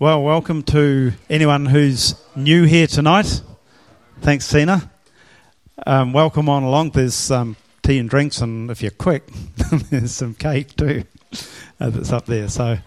[0.00, 3.42] Well, welcome to anyone who's new here tonight.
[4.20, 4.88] Thanks, Tina.
[5.84, 6.90] Um, welcome on along.
[6.90, 9.28] There's um, tea and drinks, and if you're quick,
[9.90, 11.02] there's some cake too
[11.80, 12.46] uh, that's up there.
[12.46, 12.78] So,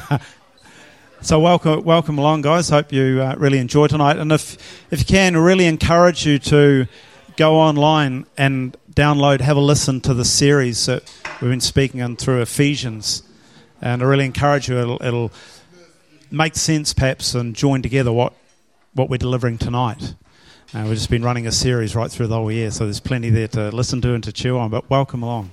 [1.20, 2.70] so welcome, welcome along, guys.
[2.70, 4.16] Hope you uh, really enjoy tonight.
[4.16, 4.56] And if
[4.90, 6.86] if you can, really encourage you to
[7.36, 11.02] go online and download, have a listen to the series that
[11.42, 13.22] we've been speaking on through Ephesians.
[13.80, 14.78] And I really encourage you.
[14.78, 15.32] It'll, it'll
[16.30, 18.34] make sense, perhaps, and join together what
[18.94, 20.14] what we're delivering tonight.
[20.74, 23.30] Uh, we've just been running a series right through the whole year, so there's plenty
[23.30, 24.70] there to listen to and to chew on.
[24.70, 25.50] But welcome along.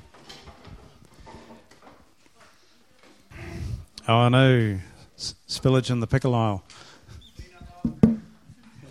[4.08, 4.80] Oh, I know.
[5.18, 6.64] S- spillage in the pickle aisle.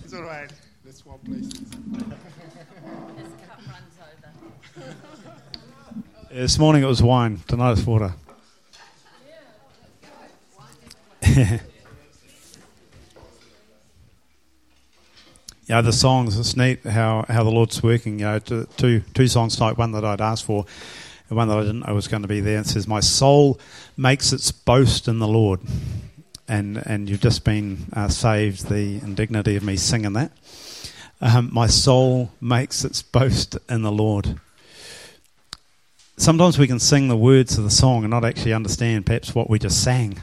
[0.02, 0.52] It's all right.
[0.84, 1.50] That's one place.
[6.30, 8.14] This morning it was wine, tonight it's water.
[15.66, 18.20] yeah, the songs, it's neat how, how the Lord's working.
[18.20, 20.64] You know, two, two songs tonight, one that I'd asked for,
[21.28, 22.60] and one that I didn't know was going to be there.
[22.60, 23.58] It says, My soul
[23.96, 25.60] makes its boast in the Lord.
[26.46, 30.30] And, and you've just been uh, saved the indignity of me singing that.
[31.20, 34.38] Um, my soul makes its boast in the Lord
[36.16, 39.50] sometimes we can sing the words of the song and not actually understand perhaps what
[39.50, 40.16] we just sang.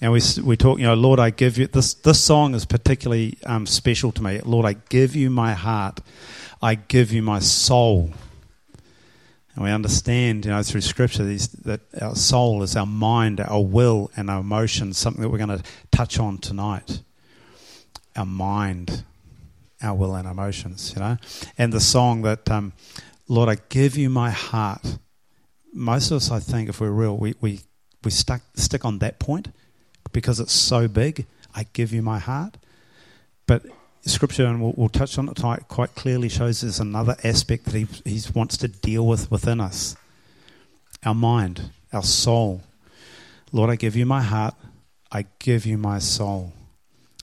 [0.00, 1.92] And we we talk, you know, Lord, I give you this.
[1.92, 4.40] This song is particularly um, special to me.
[4.40, 6.00] Lord, I give you my heart,
[6.62, 8.10] I give you my soul.
[9.54, 13.62] And we understand, you know, through Scripture, these, that our soul is our mind, our
[13.62, 14.96] will, and our emotions.
[14.96, 17.02] Something that we're going to touch on tonight.
[18.16, 19.04] Our mind,
[19.82, 20.92] our will, and emotions.
[20.96, 21.16] You know,
[21.58, 22.50] and the song that.
[22.50, 22.72] Um,
[23.28, 24.98] Lord, I give you my heart.
[25.72, 27.60] Most of us, I think, if we're real, we, we,
[28.02, 29.52] we stuck, stick on that point
[30.12, 31.26] because it's so big.
[31.54, 32.56] I give you my heart.
[33.46, 33.66] But
[34.02, 37.74] Scripture, and we'll, we'll touch on it tonight, quite clearly shows there's another aspect that
[37.74, 39.96] he, he wants to deal with within us
[41.04, 42.62] our mind, our soul.
[43.52, 44.54] Lord, I give you my heart.
[45.10, 46.52] I give you my soul.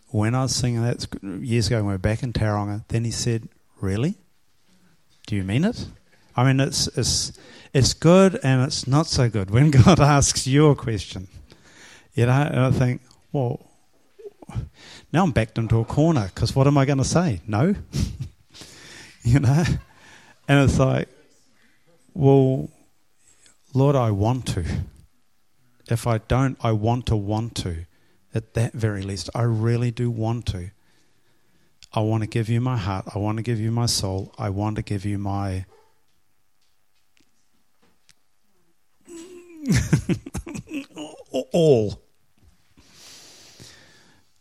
[0.09, 3.11] When I was singing that years ago when we were back in Tauranga, then he
[3.11, 3.47] said,
[3.79, 4.15] Really?
[5.27, 5.87] Do you mean it?
[6.35, 7.37] I mean, it's, it's,
[7.73, 11.27] it's good and it's not so good when God asks you a question.
[12.17, 13.01] You know, and I think,
[13.31, 13.63] well,
[15.13, 17.41] now I'm backed into a corner because what am I going to say?
[17.45, 17.75] No?
[19.23, 19.63] you know?
[20.47, 21.09] And it's like,
[22.15, 22.71] well,
[23.75, 24.65] Lord, I want to.
[25.91, 27.85] If I don't, I want to want to.
[28.33, 30.71] At that very least, I really do want to.
[31.93, 33.05] I want to give you my heart.
[33.13, 34.33] I want to give you my soul.
[34.39, 35.65] I want to give you my.
[41.53, 42.06] all.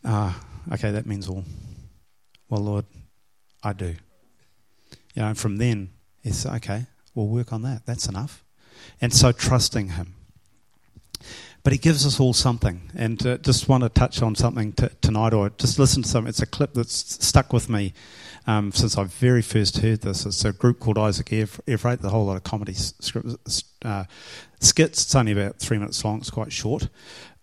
[0.09, 0.41] Ah,
[0.73, 1.45] okay, that means all.
[2.49, 2.85] Well, Lord,
[3.63, 3.97] I do.
[5.15, 5.91] You know, and from then,
[6.23, 7.85] it's okay, we'll work on that.
[7.87, 8.45] That's enough.
[9.01, 10.15] And so trusting Him.
[11.65, 12.93] But he gives us all something.
[12.95, 16.29] And uh, just want to touch on something t- tonight, or just listen to something.
[16.29, 17.93] It's a clip that's stuck with me
[18.47, 20.25] um, since I very first heard this.
[20.25, 21.47] It's a group called Isaac Air
[21.79, 22.77] Freight, the whole lot of comedy
[23.85, 24.05] uh,
[24.61, 25.03] skits.
[25.03, 26.89] It's only about three minutes long, it's quite short.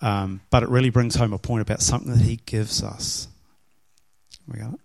[0.03, 3.29] Um, but it really brings home a point about something that he gives us.
[4.51, 4.79] We got it?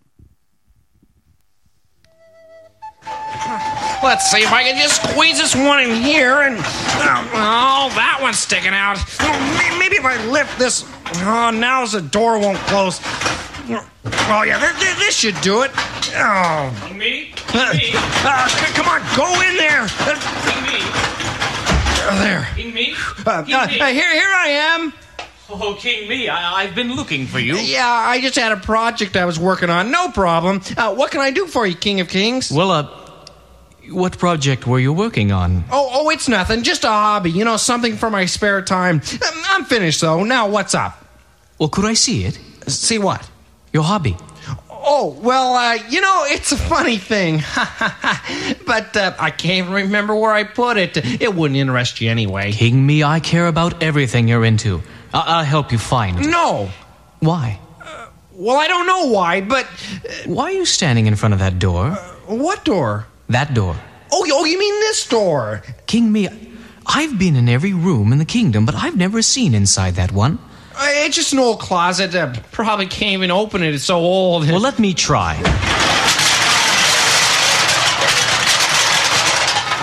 [4.00, 6.56] Let's see if I can just squeeze this one in here and.
[6.58, 8.98] Oh, that one's sticking out.
[9.76, 10.84] Maybe if I lift this.
[11.16, 13.00] Oh, now the door won't close.
[14.30, 14.60] Oh, yeah,
[14.98, 15.72] this should do it.
[16.14, 16.92] Oh.
[16.94, 17.34] Me?
[17.52, 17.90] Uh, me?
[18.22, 19.82] Uh, come on, go in there.
[20.62, 20.78] me?
[22.06, 22.48] Uh, there.
[22.54, 22.94] King me?
[23.26, 23.72] Uh, King uh, me?
[23.72, 24.92] here, here I am.
[25.50, 27.56] Oh, King me, I, I've been looking for you.
[27.56, 29.90] Yeah, I just had a project I was working on.
[29.90, 30.60] No problem.
[30.76, 32.50] Uh, what can I do for you, King of Kings?
[32.52, 32.88] Well, uh,
[33.90, 35.64] what project were you working on?
[35.70, 36.62] Oh, oh, it's nothing.
[36.62, 37.30] Just a hobby.
[37.30, 38.96] You know, something for my spare time.
[38.96, 40.22] Um, I'm finished, though.
[40.22, 41.02] Now, what's up?
[41.58, 42.38] Well, could I see it?
[42.66, 43.28] See what?
[43.72, 44.16] Your hobby.
[44.70, 47.42] Oh, well, uh, you know, it's a funny thing.
[48.66, 50.96] but uh, I can't remember where I put it.
[51.20, 52.52] It wouldn't interest you anyway.
[52.52, 54.82] King me, I care about everything you're into.
[55.14, 56.26] I- will help you find it.
[56.26, 56.70] No.
[57.20, 57.58] Why?
[58.32, 59.66] Well, I don't know why, but.
[60.26, 61.90] Why are you standing in front of that door?
[62.26, 63.06] What door?
[63.28, 63.74] That door.
[64.12, 65.62] Oh, oh, you mean this door?
[65.86, 66.28] King me,
[66.86, 70.38] I've been in every room in the kingdom, but I've never seen inside that one.
[70.74, 72.14] Uh, It's just an old closet.
[72.14, 73.74] Uh, probably can't even open it.
[73.74, 74.48] It's so old.
[74.48, 75.34] Well, let me try.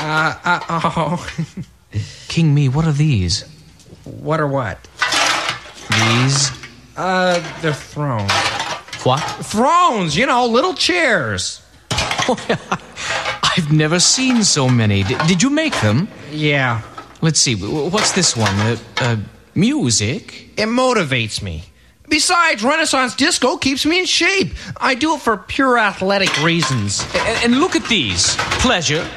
[0.08, 0.60] Uh, uh,
[0.96, 1.28] oh.
[2.28, 3.44] King me, what are these?
[4.04, 4.78] What or what?
[6.04, 6.52] These?
[6.98, 8.32] Uh, they're thrones.
[9.04, 9.20] What?
[9.46, 11.62] Thrones, you know, little chairs.
[11.92, 15.04] I've never seen so many.
[15.04, 16.08] D- did you make them?
[16.32, 16.82] Yeah,
[17.22, 17.56] Let's see.
[17.56, 18.54] What's this one?
[18.60, 19.16] Uh, uh,
[19.56, 20.50] music?
[20.58, 21.64] it motivates me.
[22.08, 24.50] Besides, Renaissance disco keeps me in shape.
[24.78, 27.02] I do it for pure athletic reasons.
[27.16, 29.08] A- And, look at these pleasure,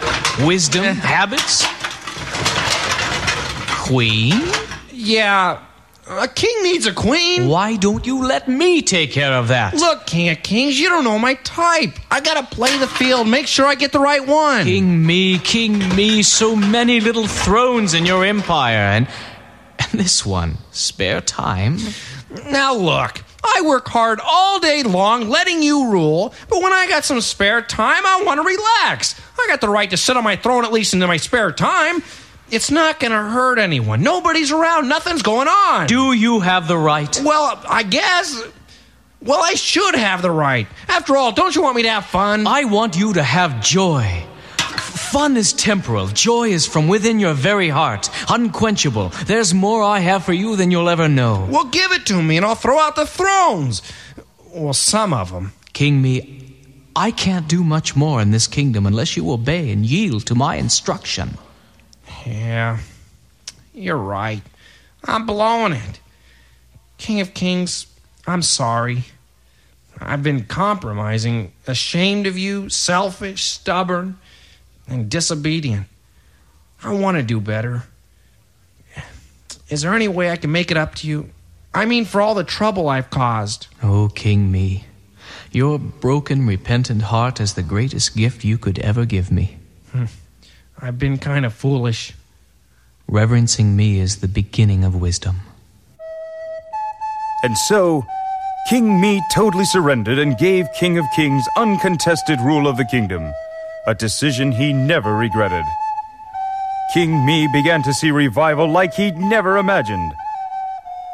[0.46, 1.66] wisdom, habits.
[3.86, 4.40] Queen?
[4.92, 5.58] Yeah,
[6.08, 7.49] a king needs a queen.
[7.49, 9.75] Why don't you let me take care of that?
[9.75, 11.93] Look, King of Kings, you don't know my type.
[12.10, 14.64] I gotta play the field, make sure I get the right one.
[14.64, 18.78] King me, king me, so many little thrones in your empire.
[18.78, 19.08] And,
[19.78, 21.78] and this one, spare time?
[22.46, 27.05] Now look, I work hard all day long letting you rule, but when I got
[27.05, 29.20] some spare time, I want to relax.
[29.38, 32.02] I got the right to sit on my throne at least in my spare time.
[32.50, 34.02] It's not gonna hurt anyone.
[34.02, 35.86] Nobody's around, nothing's going on.
[35.86, 37.20] Do you have the right?
[37.24, 38.42] well, I guess.
[39.20, 40.68] Well, I should have the right.
[40.88, 42.46] After all, don't you want me to have fun?
[42.46, 44.24] I want you to have joy.
[44.58, 46.06] Fun is temporal.
[46.06, 49.08] Joy is from within your very heart, unquenchable.
[49.26, 51.46] There's more I have for you than you'll ever know.
[51.50, 53.82] well, give it to me and I'll throw out the thrones.
[54.54, 55.52] Well, some of them.
[55.72, 56.54] King me,
[56.94, 60.56] I can't do much more in this kingdom unless you obey and yield to my
[60.56, 61.38] instruction.
[62.26, 62.79] Yeah,
[63.75, 64.43] you're right.
[65.05, 66.00] I'm blowing it.
[66.99, 67.87] King of Kings,
[68.26, 69.05] I'm sorry.
[70.00, 74.19] I've been compromising, ashamed of you, selfish, stubborn,
[74.87, 75.87] and disobedient.
[76.82, 77.85] I want to do better.
[79.69, 81.31] Is there any way I can make it up to you?
[81.75, 83.67] I mean, for all the trouble I've caused.
[83.82, 84.85] Oh, King me,
[85.53, 89.59] your broken, repentant heart is the greatest gift you could ever give me.
[89.93, 90.06] Hmm.
[90.80, 92.14] I've been kind of foolish.
[93.08, 95.36] Reverencing me is the beginning of wisdom.
[97.42, 98.04] And so,
[98.69, 103.32] King Me totally surrendered and gave King of Kings uncontested rule of the kingdom,
[103.86, 105.64] a decision he never regretted.
[106.92, 110.12] King Me began to see revival like he'd never imagined.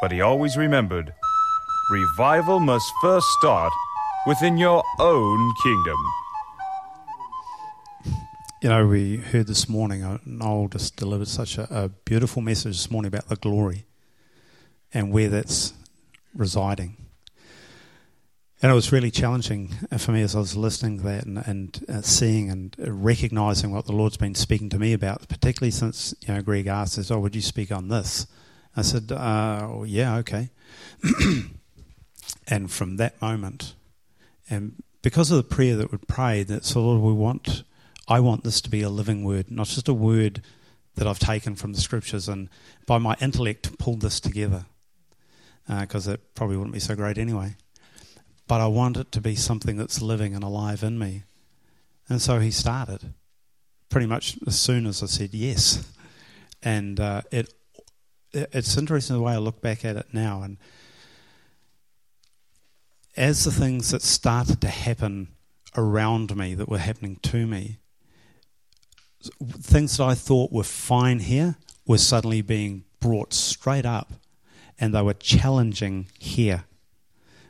[0.01, 1.13] But he always remembered
[1.91, 3.71] revival must first start
[4.25, 5.97] within your own kingdom.
[8.65, 12.77] You know, we heard this morning, uh, Noel just delivered such a, a beautiful message
[12.77, 13.85] this morning about the glory
[14.91, 15.73] and where that's
[16.33, 16.97] residing.
[18.63, 21.37] And it was really challenging uh, for me as I was listening to that and,
[21.45, 25.69] and uh, seeing and uh, recognizing what the Lord's been speaking to me about, particularly
[25.69, 28.25] since, you know, Greg asked us, Oh, would you speak on this?
[28.75, 30.49] I said, uh, well, Yeah, okay.
[32.47, 33.75] and from that moment,
[34.49, 37.61] and because of the prayer that we prayed, that so Lord, we want,
[38.07, 40.41] I want this to be a living word, not just a word
[40.95, 42.49] that I've taken from the scriptures and
[42.85, 44.65] by my intellect pulled this together,
[45.67, 47.55] because it probably wouldn't be so great anyway.
[48.47, 51.23] But I want it to be something that's living and alive in me.
[52.07, 53.13] And so he started
[53.89, 55.91] pretty much as soon as I said yes.
[56.61, 57.53] And uh, it
[58.31, 60.41] it's interesting the way I look back at it now.
[60.41, 60.57] And
[63.17, 65.29] as the things that started to happen
[65.75, 67.79] around me, that were happening to me,
[69.59, 74.13] things that I thought were fine here were suddenly being brought straight up
[74.79, 76.65] and they were challenging here.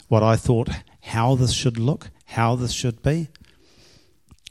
[0.08, 0.70] What I thought
[1.02, 3.30] how this should look, how this should be,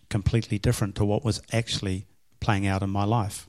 [0.09, 2.07] completely different to what was actually
[2.41, 3.49] playing out in my life.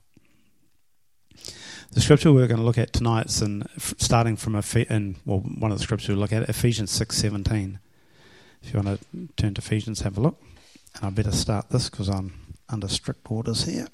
[1.91, 5.71] The scripture we're going to look at tonight is in, starting from in, well, one
[5.71, 7.79] of the scriptures we look at, Ephesians six seventeen.
[8.63, 10.41] If you want to turn to Ephesians, have a look.
[10.95, 12.33] And I better start this because I'm
[12.69, 13.87] under strict orders here.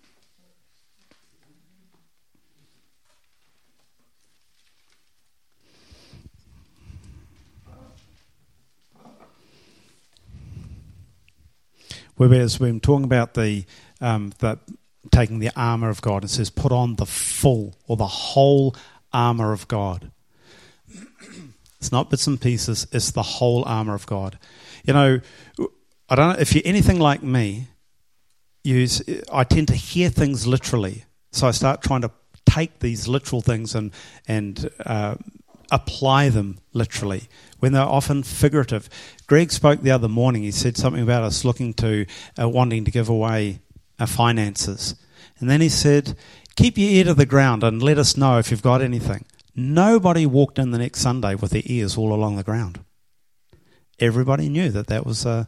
[12.22, 13.66] Whereas been talking about the
[14.00, 14.60] um, the
[15.12, 18.76] taking the armor of God, it says put on the full or the whole
[19.12, 20.12] armor of God.
[21.80, 24.38] It's not bits and pieces; it's the whole armor of God.
[24.86, 25.22] You know,
[26.10, 27.70] I don't know if you're anything like me.
[28.64, 28.88] You,
[29.32, 32.12] I tend to hear things literally, so I start trying to
[32.46, 33.92] take these literal things and
[34.28, 35.16] and uh,
[35.72, 38.90] apply them literally when they're often figurative.
[39.26, 40.44] Greg spoke the other morning.
[40.44, 42.06] He said something about us looking to
[42.40, 43.62] uh, wanting to give away
[44.00, 44.96] our finances,
[45.40, 46.16] and then he said,
[46.56, 49.26] "Keep your ear to the ground and let us know if you've got anything."
[49.56, 52.80] Nobody walked in the next Sunday with their ears all along the ground.
[54.00, 55.48] Everybody knew that that was a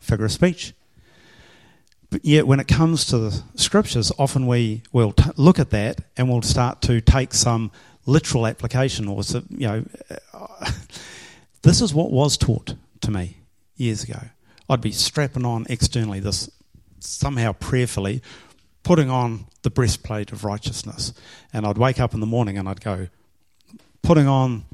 [0.00, 0.72] figure of speech.
[2.10, 6.00] But yet, when it comes to the scriptures, often we will t- look at that
[6.16, 7.70] and we'll start to take some
[8.04, 9.84] literal application, or you know,
[11.62, 13.36] this is what was taught to me
[13.76, 14.18] years ago.
[14.68, 16.50] I'd be strapping on externally this
[16.98, 18.22] somehow prayerfully,
[18.82, 21.12] putting on the breastplate of righteousness,
[21.52, 23.08] and I'd wake up in the morning and I'd go,
[24.02, 24.64] putting on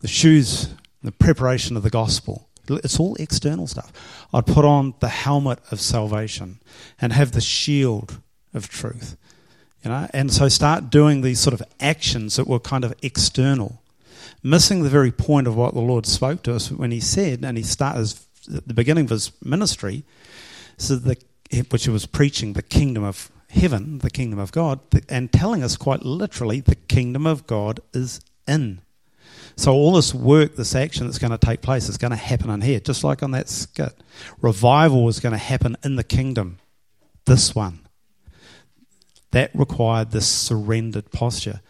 [0.00, 2.47] the shoes, the preparation of the gospel.
[2.76, 3.92] It's all external stuff.
[4.32, 6.60] I'd put on the helmet of salvation
[7.00, 8.20] and have the shield
[8.54, 9.16] of truth.
[9.84, 13.80] You know, and so start doing these sort of actions that were kind of external,
[14.42, 17.56] missing the very point of what the Lord spoke to us when He said, and
[17.56, 18.12] He started
[18.54, 20.04] at the beginning of His ministry,
[20.76, 21.16] so the
[21.70, 25.76] which He was preaching the kingdom of heaven, the kingdom of God, and telling us
[25.76, 28.80] quite literally the kingdom of God is in.
[29.58, 32.48] So all this work, this action that's going to take place is going to happen
[32.48, 33.92] in here, just like on that skit.
[34.40, 36.58] Revival is going to happen in the kingdom.
[37.24, 37.80] This one.
[39.32, 41.60] That required this surrendered posture.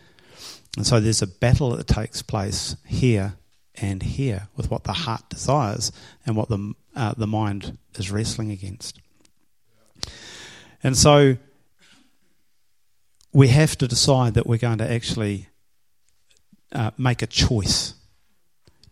[0.76, 3.36] And so there's a battle that takes place here
[3.74, 5.90] and here with what the heart desires
[6.26, 9.00] and what the, uh, the mind is wrestling against.
[10.82, 11.38] And so
[13.32, 15.48] we have to decide that we're going to actually
[16.72, 17.94] uh, make a choice.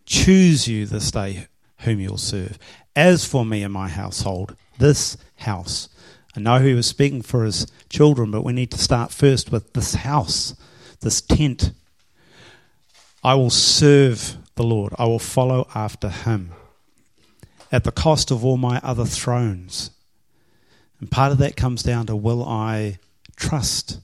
[0.05, 1.47] Choose you this day
[1.79, 2.57] whom you'll serve.
[2.95, 5.89] As for me and my household, this house.
[6.35, 9.73] I know he was speaking for his children, but we need to start first with
[9.73, 10.55] this house,
[11.01, 11.71] this tent.
[13.23, 16.51] I will serve the Lord, I will follow after him
[17.71, 19.91] at the cost of all my other thrones.
[20.99, 22.99] And part of that comes down to will I
[23.35, 23.99] trust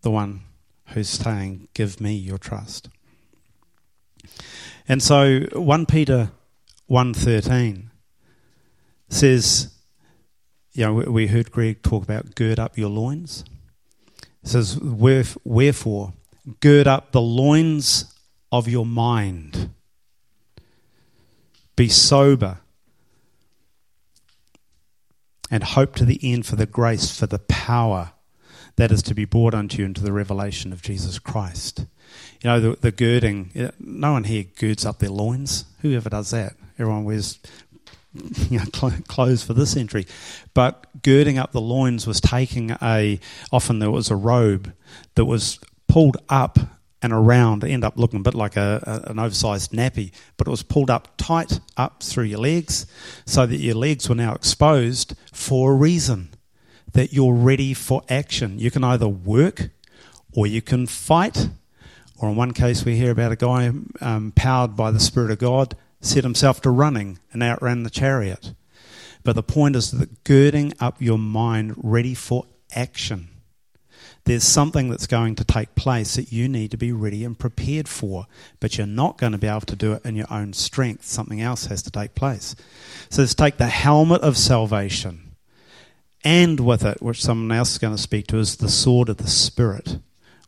[0.00, 0.40] the one
[0.94, 2.88] who's saying, Give me your trust.
[4.88, 6.30] And so 1 Peter
[6.90, 7.84] 1.13
[9.08, 9.72] says,
[10.72, 13.44] you know, we heard Greg talk about gird up your loins.
[14.42, 16.14] It says, Wherefore,
[16.60, 18.14] gird up the loins
[18.50, 19.70] of your mind.
[21.76, 22.60] Be sober
[25.50, 28.11] and hope to the end for the grace, for the power
[28.76, 31.86] that is to be brought unto you into the revelation of Jesus Christ.
[32.40, 35.64] You know, the, the girding, no one here girds up their loins.
[35.80, 36.54] Whoever does that?
[36.78, 37.38] Everyone wears
[38.50, 38.64] you know,
[39.08, 40.06] clothes for this century.
[40.54, 44.72] But girding up the loins was taking a, often there was a robe
[45.14, 46.58] that was pulled up
[47.02, 50.50] and around, end up looking a bit like a, a, an oversized nappy, but it
[50.50, 52.86] was pulled up tight up through your legs
[53.26, 56.28] so that your legs were now exposed for a reason
[56.92, 58.58] that you're ready for action.
[58.58, 59.70] You can either work
[60.32, 61.48] or you can fight.
[62.18, 65.38] Or in one case, we hear about a guy um, powered by the Spirit of
[65.38, 68.54] God set himself to running and outran the chariot.
[69.24, 72.44] But the point is that girding up your mind ready for
[72.74, 73.28] action.
[74.24, 77.88] There's something that's going to take place that you need to be ready and prepared
[77.88, 78.26] for,
[78.60, 81.04] but you're not going to be able to do it in your own strength.
[81.04, 82.54] Something else has to take place.
[83.10, 85.21] So let's take the helmet of salvation
[86.24, 89.16] and with it, which someone else is going to speak to, is the sword of
[89.16, 89.98] the Spirit,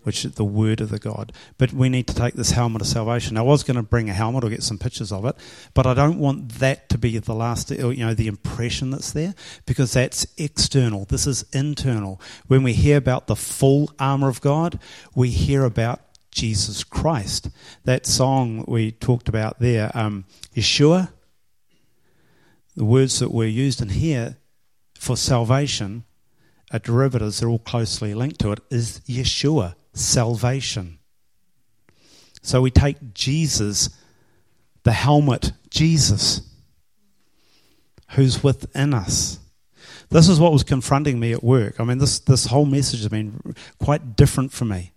[0.02, 1.33] which is the word of the God.
[1.59, 3.37] But we need to take this helmet of salvation.
[3.37, 5.37] I was going to bring a helmet or get some pictures of it,
[5.73, 9.35] but I don't want that to be the last, you know, the impression that's there,
[9.66, 11.07] because that's external.
[11.07, 12.21] This is internal.
[12.47, 14.78] When we hear about the full armor of God,
[15.14, 16.00] we hear about
[16.31, 17.49] Jesus Christ.
[17.85, 21.11] That song we talked about there, um, Yeshua,
[22.76, 24.37] the words that were used in here
[25.04, 26.04] for salvation,
[26.70, 30.99] a derivatives that are all closely linked to it, is Yeshua, salvation.
[32.42, 33.90] So we take Jesus,
[34.82, 36.42] the helmet, Jesus,
[38.11, 39.38] who's within us.
[40.11, 41.80] This is what was confronting me at work.
[41.80, 44.92] I mean, this, this whole message has been quite different for me.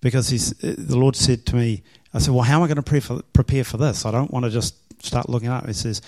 [0.00, 1.82] Because the Lord said to me,
[2.12, 4.04] I said, Well, how am I going to prepare for, prepare for this?
[4.04, 5.66] I don't want to just start looking up.
[5.66, 6.02] He says,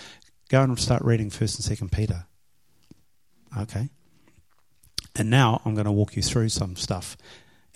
[0.50, 2.26] Go and start reading 1st and 2nd Peter.
[3.58, 3.88] Okay.
[5.14, 7.16] And now I'm going to walk you through some stuff.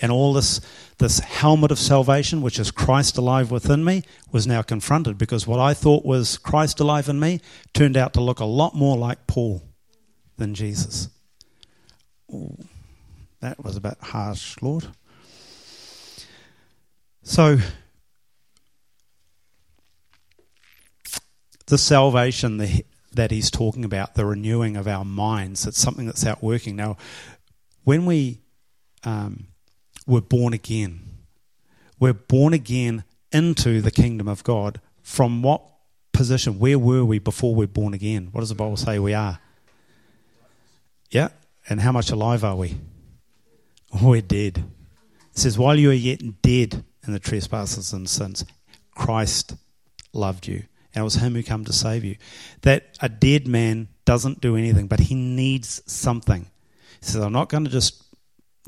[0.03, 0.61] And all this,
[0.99, 5.61] this helmet of salvation, which is Christ alive within me, was now confronted because what
[5.61, 7.41] I thought was Christ alive in me
[7.75, 9.63] turned out to look a lot more like Paul
[10.39, 11.11] than Jesus.
[12.33, 12.57] Ooh,
[13.41, 14.87] that was a bit harsh, Lord.
[17.23, 17.59] So,
[21.67, 25.67] the salvation, the, that he's talking about, the renewing of our minds.
[25.67, 26.77] It's something that's out working.
[26.77, 26.97] Now,
[27.85, 28.41] when we
[29.05, 29.49] um,
[30.07, 31.01] were born again,
[31.99, 34.81] we're born again into the kingdom of God.
[35.03, 35.63] From what
[36.13, 36.59] position?
[36.59, 38.29] Where were we before we're born again?
[38.33, 39.39] What does the Bible say we are?
[41.11, 41.29] Yeah?
[41.69, 42.77] And how much alive are we?
[44.03, 44.59] We're dead.
[45.33, 48.45] It says, While you are yet dead in the trespasses and sins,
[48.95, 49.57] Christ
[50.13, 50.65] loved you.
[50.95, 52.17] And it was him who came to save you.
[52.63, 56.51] That a dead man doesn't do anything, but he needs something.
[57.01, 58.05] He says, I'm not going to just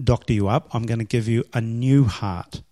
[0.03, 2.63] doctor you up, I'm going to give you a new heart.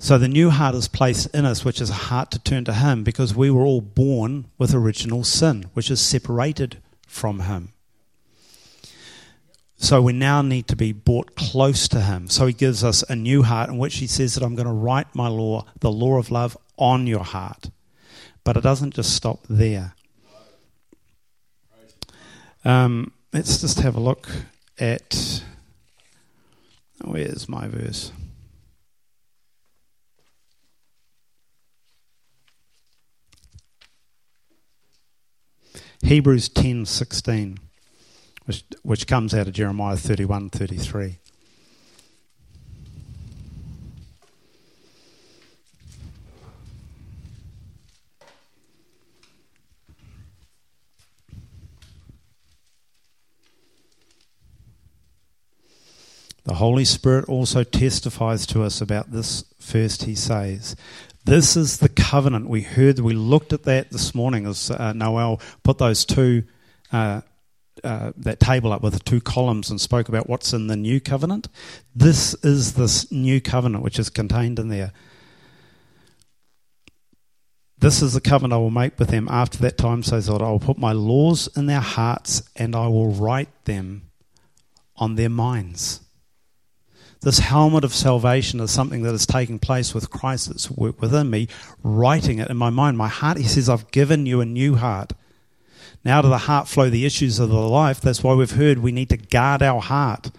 [0.00, 2.72] So the new heart is placed in us, which is a heart to turn to
[2.72, 7.72] Him, because we were all born with original sin, which is separated from Him.
[9.76, 12.28] So we now need to be brought close to Him.
[12.28, 14.72] So He gives us a new heart in which He says that I'm going to
[14.72, 17.70] write my law, the law of love, on your heart.
[18.44, 19.94] But it doesn't just stop there.
[22.64, 24.28] Um, let's just have a look
[24.78, 25.42] at.
[27.04, 28.12] Where's my verse?
[36.02, 37.58] Hebrews 10:16
[38.46, 41.18] which which comes out of Jeremiah 31:33
[56.48, 60.76] The Holy Spirit also testifies to us about this first, he says.
[61.26, 62.48] This is the covenant.
[62.48, 66.44] We heard, we looked at that this morning as uh, Noel put those two,
[66.90, 67.20] uh,
[67.84, 71.02] uh, that table up with the two columns and spoke about what's in the new
[71.02, 71.48] covenant.
[71.94, 74.94] This is this new covenant which is contained in there.
[77.76, 80.40] This is the covenant I will make with them after that time, says God.
[80.40, 84.08] I will put my laws in their hearts and I will write them
[84.96, 86.00] on their minds.
[87.20, 91.30] This helmet of salvation is something that is taking place with Christ that's work within
[91.30, 91.48] me,
[91.82, 92.96] writing it in my mind.
[92.96, 95.12] My heart, he says, I've given you a new heart.
[96.04, 98.00] Now to the heart flow the issues of the life.
[98.00, 100.30] That's why we've heard we need to guard our heart.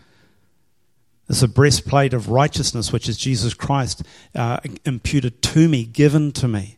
[1.27, 4.01] It's a breastplate of righteousness, which is Jesus Christ
[4.33, 6.77] uh, imputed to me, given to me.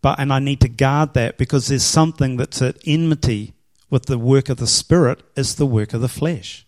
[0.00, 3.52] But and I need to guard that because there's something that's at enmity
[3.90, 5.22] with the work of the Spirit.
[5.36, 6.66] It's the work of the flesh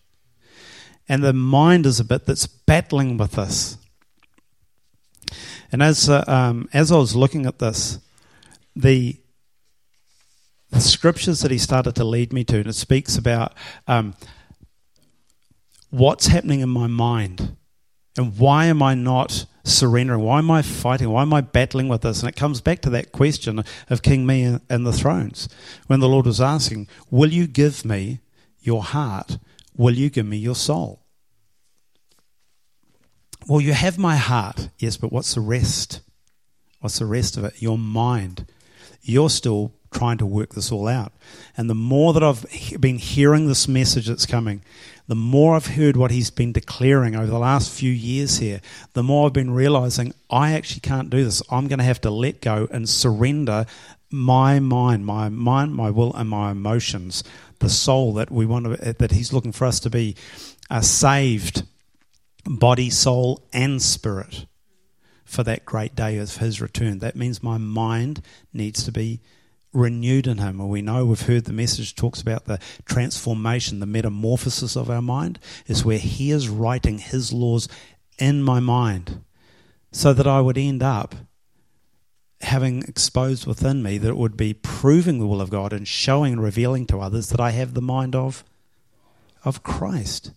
[1.07, 3.77] and the mind is a bit that's battling with this.
[5.71, 7.99] And as uh, um, as I was looking at this,
[8.75, 9.17] the
[10.69, 13.53] the scriptures that he started to lead me to, and it speaks about
[13.87, 14.15] um,
[15.89, 17.55] what's happening in my mind,
[18.17, 20.21] and why am I not surrendering?
[20.21, 21.09] Why am I fighting?
[21.09, 22.21] Why am I battling with this?
[22.21, 25.49] And it comes back to that question of King Me and the thrones,
[25.87, 28.19] when the Lord was asking, "Will you give me
[28.61, 29.37] your heart?"
[29.75, 31.01] Will you give me your soul?
[33.47, 36.01] Well, you have my heart, yes, but what's the rest?
[36.79, 37.61] What's the rest of it?
[37.61, 38.45] Your mind.
[39.01, 41.13] You're still trying to work this all out.
[41.55, 42.45] And the more that I've
[42.79, 44.63] been hearing this message that's coming,
[45.07, 48.61] the more I've heard what he's been declaring over the last few years here,
[48.93, 51.43] the more I've been realizing I actually can't do this.
[51.51, 53.65] I'm going to have to let go and surrender
[54.09, 57.23] my mind, my mind, my will, and my emotions
[57.63, 60.15] the soul that we want to, that He's looking for us to be
[60.69, 61.63] uh, saved,
[62.45, 64.45] body, soul, and spirit
[65.25, 66.99] for that great day of His return.
[66.99, 68.21] That means my mind
[68.53, 69.21] needs to be
[69.71, 70.59] renewed in Him.
[70.59, 75.01] And we know we've heard the message talks about the transformation, the metamorphosis of our
[75.01, 77.67] mind, is where He is writing His laws
[78.19, 79.23] in my mind
[79.91, 81.15] so that I would end up
[82.43, 86.33] having exposed within me that it would be proving the will of God and showing
[86.33, 88.43] and revealing to others that I have the mind of
[89.43, 90.31] of Christ.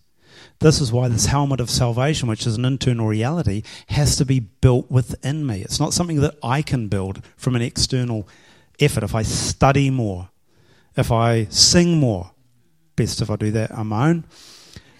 [0.59, 4.39] This is why this helmet of salvation, which is an internal reality, has to be
[4.39, 5.61] built within me.
[5.61, 8.27] It's not something that I can build from an external
[8.79, 9.03] effort.
[9.03, 10.29] If I study more,
[10.95, 12.31] if I sing more,
[12.95, 14.25] best if I do that on my own.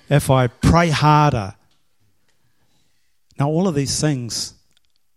[0.09, 1.55] If I pray harder.
[3.39, 4.53] Now, all of these things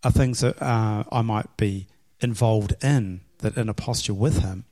[0.02, 1.86] are things that uh, I might be
[2.20, 4.64] involved in, that in a posture with Him.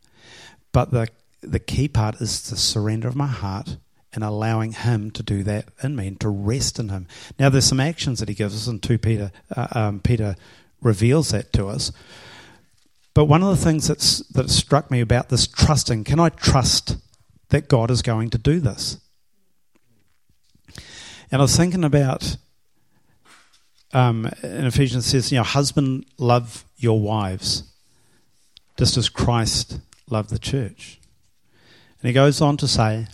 [0.73, 1.09] But the
[1.41, 3.77] the key part is the surrender of my heart
[4.13, 7.07] and allowing Him to do that in me and to rest in Him.
[7.39, 10.37] Now, there's some actions that He gives us, and two Peter uh, um, Peter
[10.81, 11.93] reveals that to us.
[13.15, 16.97] But one of the things that's that struck me about this trusting, can I trust
[17.49, 18.99] that God is going to do this?
[21.31, 22.37] And I was thinking about
[23.93, 27.65] um, in Ephesians says, you know, husband love your wives,
[28.77, 31.01] just as Christ loved the church.
[32.01, 33.07] And he goes on to say,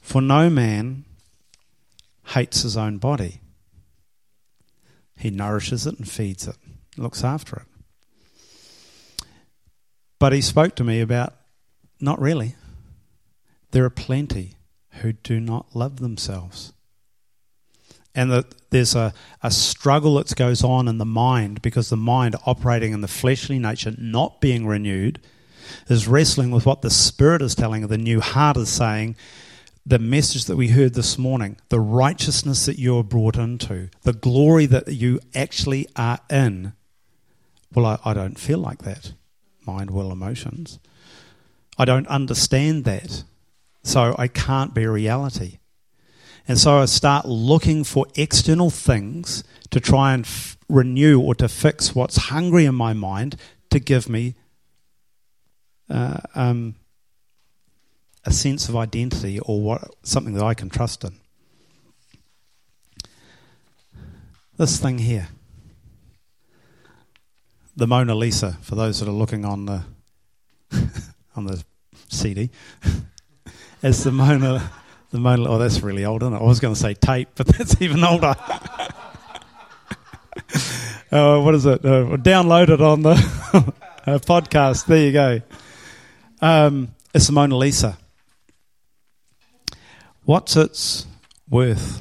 [0.00, 1.04] for no man
[2.26, 3.40] hates his own body.
[5.16, 6.56] He nourishes it and feeds it,
[6.96, 9.26] looks after it.
[10.18, 11.34] But he spoke to me about,
[12.00, 12.56] not really.
[13.70, 14.54] There are plenty
[15.00, 16.72] who do not love themselves.
[18.14, 22.36] And that there's a, a struggle that goes on in the mind because the mind
[22.46, 25.20] operating in the fleshly nature, not being renewed,
[25.88, 29.16] is wrestling with what the Spirit is telling, the new heart is saying,
[29.84, 34.12] the message that we heard this morning, the righteousness that you are brought into, the
[34.12, 36.72] glory that you actually are in.
[37.74, 39.12] Well, I, I don't feel like that.
[39.66, 40.78] Mind, will, emotions.
[41.78, 43.24] I don't understand that.
[43.82, 45.58] So I can't be reality.
[46.48, 51.48] And so I start looking for external things to try and f- renew or to
[51.48, 53.36] fix what's hungry in my mind
[53.70, 54.34] to give me
[55.88, 56.74] uh, um,
[58.24, 61.14] a sense of identity or what something that I can trust in.
[64.56, 65.28] This thing here,
[67.76, 69.82] the Mona Lisa, for those that are looking on the
[71.36, 71.64] on the
[72.08, 72.50] CD,
[73.82, 74.70] is the Mona.
[75.12, 75.48] The Mona.
[75.48, 76.38] Oh, that's really old, isn't it?
[76.38, 78.34] I was going to say tape, but that's even older.
[81.12, 81.84] uh, what is it?
[81.84, 83.10] Uh, download it on the
[84.06, 84.86] uh, podcast.
[84.86, 85.42] There you go.
[86.40, 87.98] Um, it's the Mona Lisa.
[90.24, 91.06] What's its
[91.48, 92.00] worth?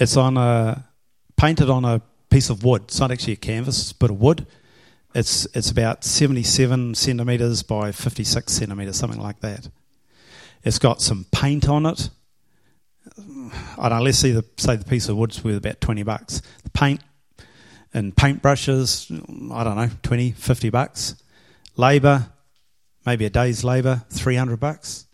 [0.00, 0.88] It's on a
[1.36, 2.82] painted on a piece of wood.
[2.84, 4.48] It's not actually a canvas, it's a wood.
[5.14, 9.68] It's it's about seventy seven centimeters by fifty six centimeters, something like that.
[10.62, 12.10] It's got some paint on it.
[13.78, 16.42] I don't know, let's see the say the piece of wood's worth about twenty bucks.
[16.62, 17.00] The paint
[17.92, 19.10] and paintbrushes,
[19.52, 21.16] I don't know, 20, 50 bucks.
[21.76, 22.28] Labour,
[23.04, 25.06] maybe a day's labour, three hundred bucks.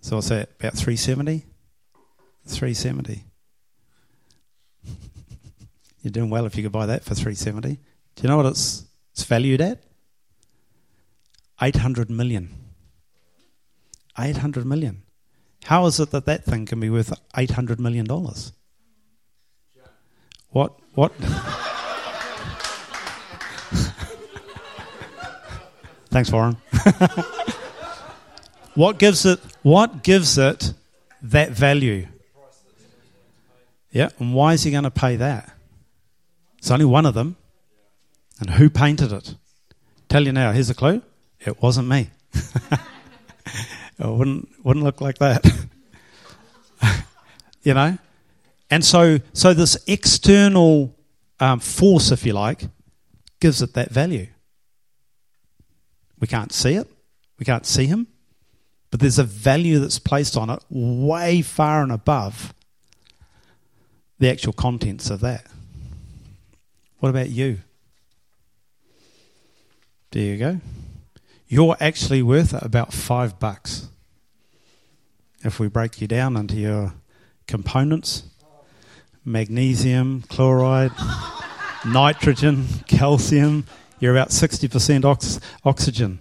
[0.00, 0.50] So what's that?
[0.60, 1.46] About three seventy?
[2.46, 3.24] Three seventy.
[6.02, 7.80] You're doing well if you could buy that for three seventy.
[8.14, 9.82] Do you know what it's it's valued at?
[11.62, 12.65] Eight hundred million.
[14.18, 15.02] 800 million.
[15.64, 18.52] How is it that that thing can be worth 800 million dollars?
[20.50, 21.12] What what
[26.10, 26.56] Thanks Warren.
[28.74, 30.72] what gives it what gives it
[31.22, 32.06] that value?
[33.90, 35.50] Yeah, and why is he going to pay that?
[36.58, 37.36] It's only one of them.
[38.40, 39.34] And who painted it?
[40.08, 41.02] Tell you now, here's a clue.
[41.40, 42.10] It wasn't me.
[43.98, 45.44] It wouldn't wouldn't look like that.
[47.62, 47.98] you know?
[48.70, 50.94] And so so this external
[51.40, 52.64] um, force, if you like,
[53.40, 54.28] gives it that value.
[56.18, 56.88] We can't see it.
[57.38, 58.06] We can't see him.
[58.90, 62.54] But there's a value that's placed on it way far and above
[64.18, 65.46] the actual contents of that.
[67.00, 67.58] What about you?
[70.12, 70.60] There you go.
[71.48, 73.88] You're actually worth about five bucks.
[75.44, 76.94] If we break you down into your
[77.46, 78.24] components
[79.26, 80.92] magnesium, chloride,
[81.84, 83.66] nitrogen, calcium,
[83.98, 86.20] you're about 60% ox- oxygen.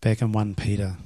[0.00, 0.96] Back in 1 Peter.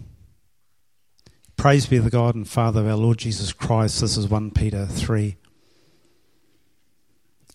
[1.64, 4.03] Praise be the God and Father of our Lord Jesus Christ.
[4.03, 5.35] This is 1 Peter 3.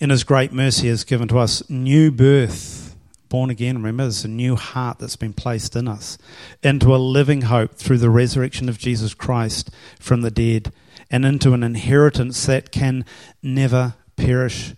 [0.02, 2.95] In his great mercy he has given to us new birth,
[3.30, 6.17] born again, remember, there's a new heart that's been placed in us,
[6.63, 9.69] into a living hope through the resurrection of Jesus Christ
[10.00, 10.74] from the dead,
[11.12, 13.06] and into an inheritance that can
[13.43, 14.74] never perish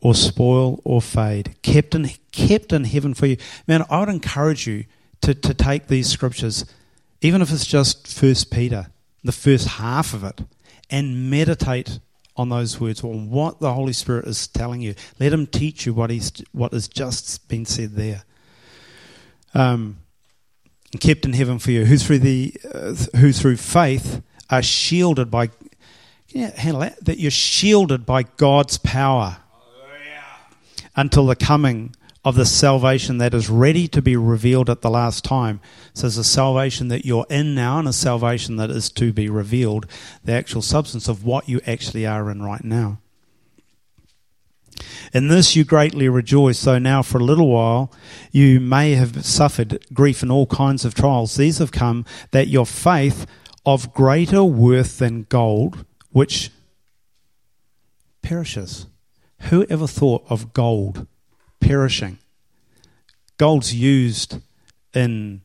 [0.00, 3.36] or spoil or fade, kept in, kept in heaven for you.
[3.66, 4.84] Man, I would encourage you
[5.22, 6.64] to, to take these scriptures
[7.20, 8.86] even if it's just First Peter,
[9.22, 10.40] the first half of it,
[10.90, 12.00] and meditate
[12.36, 14.94] on those words, on what the Holy Spirit is telling you.
[15.18, 18.24] Let Him teach you what He's what has just been said there.
[19.52, 19.98] Um,
[20.98, 25.48] kept in heaven for you, who through the uh, who through faith are shielded by.
[25.48, 27.04] Can you handle that?
[27.04, 29.38] That you're shielded by God's power
[30.96, 35.24] until the coming of the salvation that is ready to be revealed at the last
[35.24, 35.60] time.
[35.94, 39.28] So there's a salvation that you're in now and a salvation that is to be
[39.30, 39.86] revealed,
[40.22, 42.98] the actual substance of what you actually are in right now.
[45.12, 47.92] In this you greatly rejoice, though now for a little while
[48.30, 51.36] you may have suffered grief in all kinds of trials.
[51.36, 53.26] These have come that your faith
[53.66, 56.50] of greater worth than gold, which
[58.22, 58.86] perishes.
[59.44, 61.06] Who ever thought of gold
[61.70, 62.18] perishing.
[63.38, 64.40] Gold's used
[64.92, 65.40] in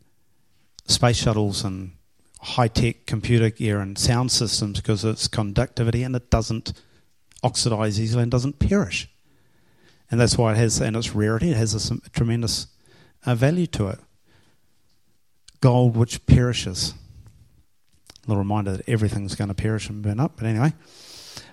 [0.88, 1.92] space shuttles and
[2.42, 6.74] high tech computer gear and sound systems because of its conductivity and it doesn't
[7.44, 9.08] oxidize easily and doesn't perish.
[10.10, 12.70] And that's why it has, and its rarity, it has a, a tremendous
[13.24, 14.00] uh, value to it.
[15.62, 16.96] Gold which perishes.
[18.26, 20.74] A little reminder that everything's going to perish and burn up, but anyway.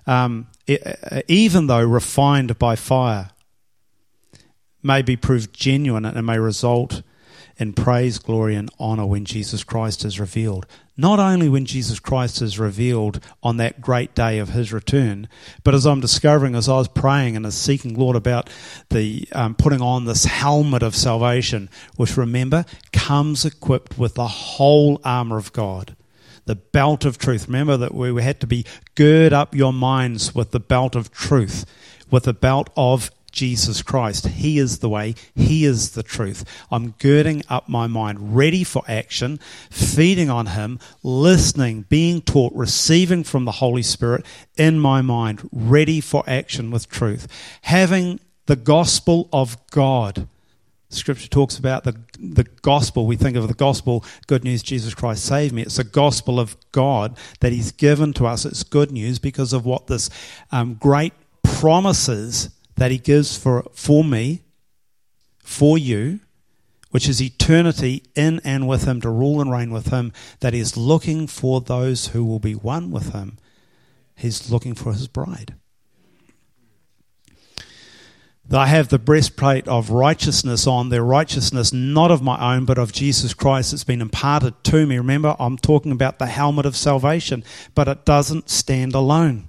[0.06, 3.31] Um, it, even though refined by fire,
[4.82, 7.02] may be proved genuine and may result
[7.56, 10.66] in praise, glory, and honor when Jesus Christ is revealed.
[10.96, 15.28] Not only when Jesus Christ is revealed on that great day of his return,
[15.64, 18.50] but as I'm discovering, as I was praying and as seeking Lord about
[18.90, 25.00] the um, putting on this helmet of salvation, which remember comes equipped with the whole
[25.04, 25.96] armor of God
[26.44, 27.46] the belt of truth.
[27.46, 28.64] Remember that we had to be
[28.96, 31.64] gird up your minds with the belt of truth,
[32.10, 34.26] with the belt of Jesus Christ.
[34.28, 36.44] He is the way, He is the truth.
[36.70, 39.38] I'm girding up my mind, ready for action,
[39.70, 44.24] feeding on Him, listening, being taught, receiving from the Holy Spirit
[44.56, 47.26] in my mind, ready for action with truth.
[47.62, 50.28] Having the gospel of God.
[50.90, 53.06] Scripture talks about the, the gospel.
[53.06, 55.62] We think of the gospel, good news, Jesus Christ saved me.
[55.62, 58.44] It's the gospel of God that He's given to us.
[58.44, 60.10] It's good news because of what this
[60.50, 64.42] um, great promises that He gives for, for me,
[65.38, 66.20] for you,
[66.90, 70.60] which is eternity in and with Him, to rule and reign with Him, that He
[70.60, 73.38] is looking for those who will be one with Him.
[74.14, 75.54] He's looking for His bride.
[78.48, 82.76] That I have the breastplate of righteousness on, their righteousness not of my own, but
[82.76, 83.70] of Jesus Christ.
[83.70, 84.98] that's been imparted to me.
[84.98, 89.48] Remember, I'm talking about the helmet of salvation, but it doesn't stand alone.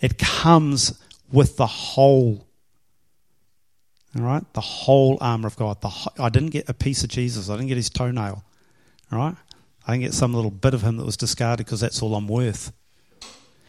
[0.00, 0.98] It comes
[1.32, 2.46] with the whole.
[4.16, 5.80] All right, the whole armor of God.
[5.80, 7.48] The, I didn't get a piece of Jesus.
[7.48, 8.42] I didn't get his toenail.
[9.12, 9.36] All right,
[9.86, 12.28] I didn't get some little bit of him that was discarded because that's all I'm
[12.28, 12.72] worth.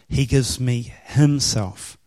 [0.08, 1.98] He gives me himself.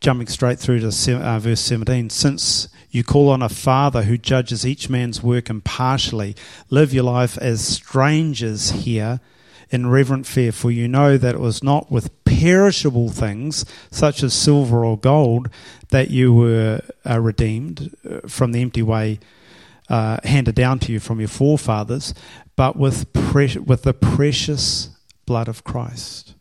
[0.00, 2.10] Jumping straight through to uh, verse 17.
[2.10, 6.36] Since you call on a father who judges each man's work impartially,
[6.70, 9.20] live your life as strangers here
[9.70, 14.32] in reverent fear, for you know that it was not with perishable things, such as
[14.34, 15.48] silver or gold,
[15.90, 19.18] that you were uh, redeemed uh, from the empty way
[19.88, 22.14] uh, handed down to you from your forefathers,
[22.56, 24.90] but with, pre- with the precious
[25.26, 26.34] blood of Christ.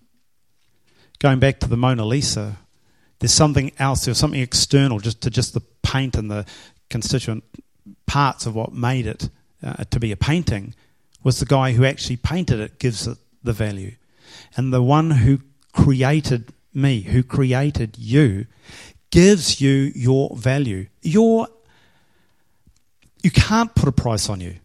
[1.19, 2.57] Going back to the Mona Lisa,
[3.19, 6.45] there's something else, there's something external just to just the paint and the
[6.89, 7.43] constituent
[8.05, 9.29] parts of what made it
[9.63, 10.75] uh, to be a painting
[11.27, 13.91] was the guy who actually painted it gives it the value.
[14.55, 15.39] And the one who
[15.73, 18.45] created me, who created you,
[19.11, 20.87] gives you your value.
[21.01, 21.49] Your,
[23.21, 24.55] you can't put a price on you.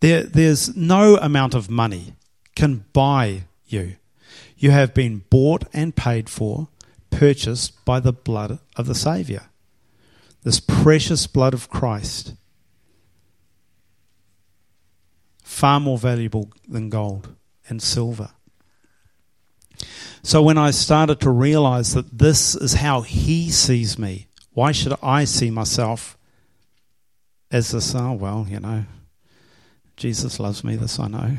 [0.00, 2.14] There, there's no amount of money
[2.56, 3.94] can buy you.
[4.56, 6.70] You have been bought and paid for,
[7.10, 9.42] purchased by the blood of the Saviour.
[10.42, 12.34] This precious blood of Christ
[15.48, 17.34] far more valuable than gold
[17.70, 18.30] and silver.
[20.22, 24.94] So when I started to realize that this is how he sees me, why should
[25.02, 26.18] I see myself
[27.50, 27.94] as this?
[27.94, 28.84] Oh, well, you know,
[29.96, 31.38] Jesus loves me, this I know.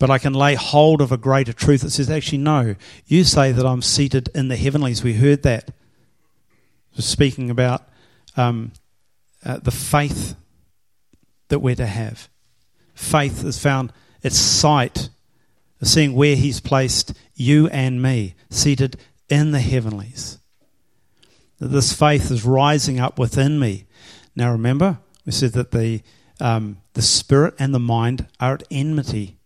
[0.00, 2.74] But I can lay hold of a greater truth that says, actually, no,
[3.06, 5.04] you say that I'm seated in the heavenlies.
[5.04, 5.70] We heard that.
[6.98, 7.88] Speaking about
[8.36, 8.72] um,
[9.44, 10.34] uh, the faith
[11.48, 12.28] that we're to have
[12.94, 15.10] faith has found its sight
[15.80, 18.96] of seeing where He's placed you and me seated
[19.28, 20.38] in the heavenlies.
[21.58, 23.86] That this faith is rising up within me.
[24.34, 26.02] Now remember, we said that the
[26.40, 29.38] um, the spirit and the mind are at enmity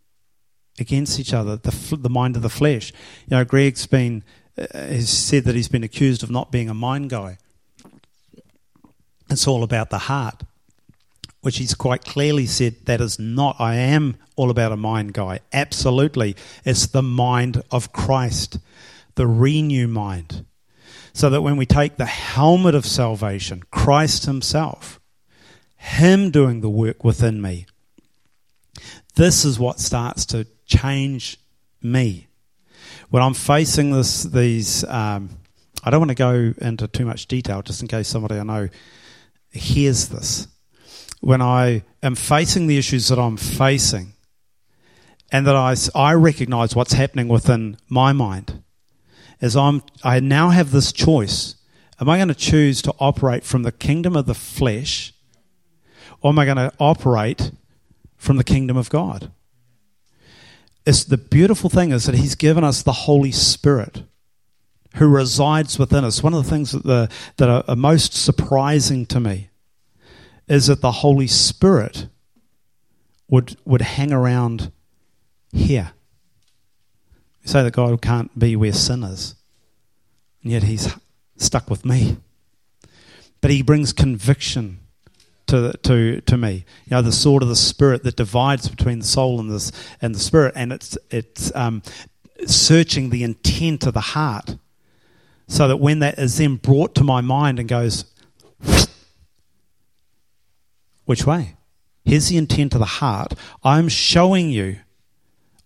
[0.79, 1.57] against each other.
[1.57, 2.93] The the mind of the flesh.
[3.27, 4.25] You know, Greg's been
[4.57, 7.39] uh, has said that he's been accused of not being a mind guy.
[9.31, 10.43] It's all about the heart
[11.49, 15.41] which he's quite clearly said that is not, I am all about a mind guy.
[15.51, 16.37] Absolutely.
[16.63, 18.59] It's the mind of Christ,
[19.15, 20.45] the renew mind.
[21.15, 25.01] So that when we take the helmet of salvation, Christ Himself,
[25.79, 27.65] Him doing the work within me,
[29.15, 31.39] this is what starts to change
[31.81, 32.27] me.
[33.09, 35.31] When I'm facing this, these, um,
[35.83, 38.69] I don't want to go into too much detail just in case somebody I know
[39.51, 40.47] hears this
[41.21, 44.13] when I am facing the issues that I'm facing
[45.31, 48.63] and that I, I recognize what's happening within my mind,
[49.41, 51.57] is I'm, I now have this choice.
[52.01, 55.13] Am I going to choose to operate from the kingdom of the flesh
[56.21, 57.53] or am I going to operate
[58.17, 59.31] from the kingdom of God?
[60.85, 64.05] It's the beautiful thing is that He's given us the Holy Spirit
[64.97, 66.23] who resides within us.
[66.23, 69.48] One of the things that, the, that are, are most surprising to me
[70.49, 72.09] is that the Holy Spirit
[73.29, 74.73] would, would hang around
[75.53, 75.93] here.
[77.43, 79.35] We say that God can't be where sin is,
[80.43, 80.95] and yet He's
[81.37, 82.17] stuck with me.
[83.41, 84.81] But He brings conviction
[85.47, 86.65] to, to, to me.
[86.87, 90.15] You know, the sword of the Spirit that divides between the soul and, this, and
[90.15, 91.83] the Spirit, and it's, it's um,
[92.47, 94.57] searching the intent of the heart
[95.47, 98.05] so that when that is then brought to my mind and goes,
[101.09, 101.57] which way?
[102.05, 103.33] Here's the intent of the heart.
[103.65, 104.81] I'm showing you,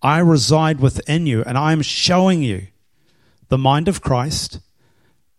[0.01, 2.69] I reside within you, and I'm showing you
[3.49, 4.61] the mind of Christ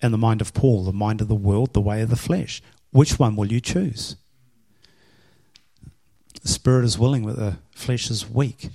[0.02, 2.62] and the mind of Paul, the mind of the world, the way of the flesh.
[2.92, 4.18] Which one will you choose?
[6.42, 8.72] The spirit is willing, but the flesh is weak.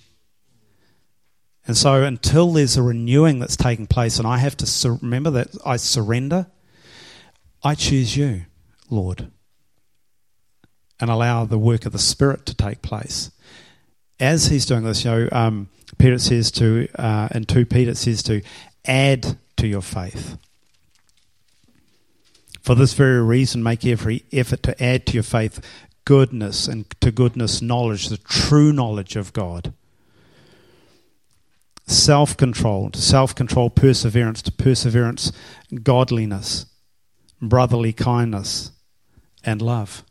[1.67, 5.31] And so, until there's a renewing that's taking place, and I have to sur- remember
[5.33, 6.47] that I surrender,
[7.63, 8.47] I choose you,
[8.89, 9.31] Lord,
[11.01, 13.31] and allow the work of the Spirit to take place.
[14.21, 17.97] As he's doing this, you know, um, Peter says to, uh, in 2 Peter, it
[17.97, 18.43] says to
[18.85, 20.37] add to your faith.
[22.63, 25.61] For this very reason, make every effort to add to your faith
[26.05, 29.73] goodness, and to goodness, knowledge, the true knowledge of God
[31.89, 35.33] self control, to self control, perseverance, to perseverance,
[35.83, 36.67] godliness,
[37.41, 38.73] brotherly kindness,
[39.45, 40.05] and love.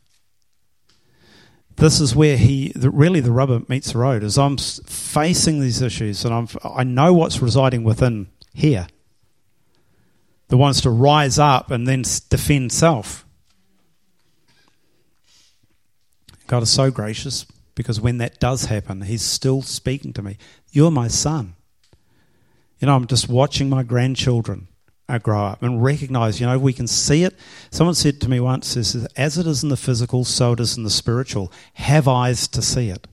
[1.78, 4.24] This is where he really the rubber meets the road.
[4.24, 8.88] Is I'm facing these issues, and I'm I know what's residing within here.
[10.48, 13.24] The ones to rise up and then defend self.
[16.48, 20.36] God is so gracious because when that does happen, He's still speaking to me.
[20.72, 21.54] You're my son.
[22.80, 24.66] You know, I'm just watching my grandchildren
[25.08, 27.34] uh, grow up and recognize, you know, we can see it.
[27.70, 30.76] Someone said to me once, says, as it is in the physical, so it is
[30.76, 31.52] in the spiritual.
[31.74, 33.06] Have eyes to see it.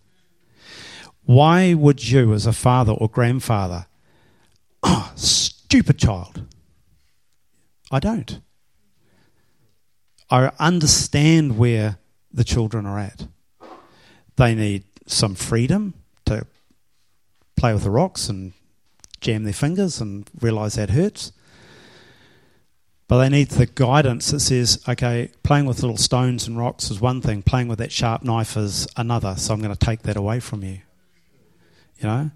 [1.24, 3.88] Why would you, as a father or grandfather,
[4.84, 6.46] oh, stupid child?
[7.92, 8.42] I don't.
[10.30, 11.98] I understand where
[12.32, 13.28] the children are at.
[14.36, 15.94] They need some freedom
[16.26, 16.46] to
[17.56, 18.54] play with the rocks and
[19.22, 21.32] jam their fingers and realize that hurts.
[23.08, 27.00] But they need the guidance that says, okay, playing with little stones and rocks is
[27.00, 30.18] one thing, playing with that sharp knife is another, so I'm going to take that
[30.18, 30.80] away from you.
[31.98, 32.32] You know?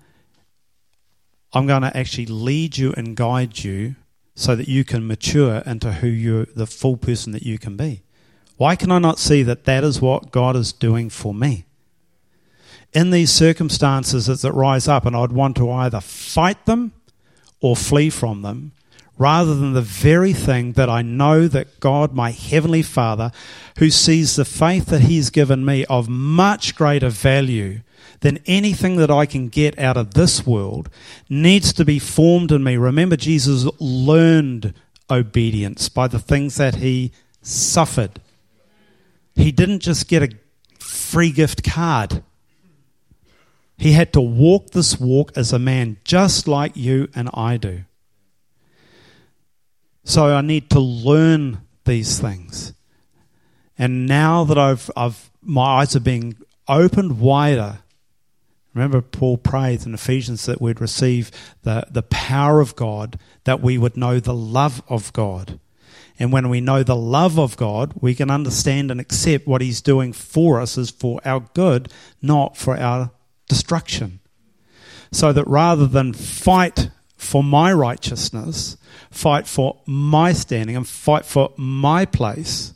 [1.53, 3.95] I'm going to actually lead you and guide you
[4.36, 8.03] so that you can mature into who you're, the full person that you can be.
[8.58, 11.65] Why can I not see that that is what God is doing for me?
[12.93, 16.93] in these circumstances that rise up, and I'd want to either fight them
[17.62, 18.71] or flee from them,
[19.19, 23.32] rather than the very thing that I know that God, my Heavenly Father,
[23.77, 27.82] who sees the faith that He's given me of much greater value
[28.21, 30.89] than anything that I can get out of this world,
[31.29, 32.77] needs to be formed in me.
[32.77, 34.73] Remember, Jesus learned
[35.12, 38.21] obedience by the things that He suffered.
[39.36, 40.36] He didn't just get a
[40.79, 42.23] free gift card.
[43.77, 47.84] He had to walk this walk as a man, just like you and I do.
[50.09, 52.73] So I need to learn these things.
[53.77, 56.35] And now that I've, I've my eyes are being
[56.67, 57.77] opened wider,
[58.73, 61.29] remember Paul prayed in Ephesians that we'd receive
[61.61, 65.59] the, the power of God, that we would know the love of God.
[66.17, 69.79] And when we know the love of God, we can understand and accept what He's
[69.79, 71.87] doing for us is for our good,
[72.19, 73.11] not for our
[73.47, 74.21] destruction.
[75.11, 76.89] So that rather than fight
[77.19, 78.77] for my righteousness,
[79.12, 82.73] fight for my standing, and fight for my place,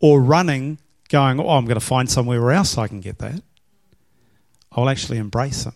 [0.00, 0.78] or running,
[1.08, 3.42] going, oh, I'm going to find somewhere else I can get that,
[4.72, 5.74] I'll actually embrace it